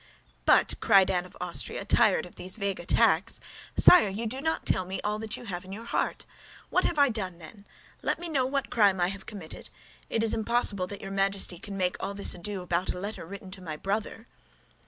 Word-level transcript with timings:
"But," 0.45 0.73
cried 0.79 1.11
Anne 1.11 1.27
of 1.27 1.37
Austria, 1.39 1.85
tired 1.85 2.25
of 2.25 2.33
these 2.33 2.55
vague 2.55 2.79
attacks, 2.79 3.39
"but, 3.75 3.83
sire, 3.83 4.09
you 4.09 4.25
do 4.25 4.41
not 4.41 4.65
tell 4.65 4.83
me 4.83 4.99
all 5.03 5.19
that 5.19 5.37
you 5.37 5.45
have 5.45 5.63
in 5.63 5.71
your 5.71 5.85
heart. 5.85 6.25
What 6.71 6.85
have 6.85 6.97
I 6.97 7.09
done, 7.09 7.37
then? 7.37 7.65
Let 8.01 8.17
me 8.17 8.27
know 8.27 8.47
what 8.47 8.71
crime 8.71 8.99
I 8.99 9.09
have 9.09 9.27
committed. 9.27 9.69
It 10.09 10.23
is 10.23 10.33
impossible 10.33 10.87
that 10.87 11.01
your 11.01 11.11
Majesty 11.11 11.59
can 11.59 11.77
make 11.77 11.97
all 11.99 12.15
this 12.15 12.33
ado 12.33 12.63
about 12.63 12.89
a 12.91 12.99
letter 12.99 13.27
written 13.27 13.51
to 13.51 13.61
my 13.61 13.77
brother." 13.77 14.25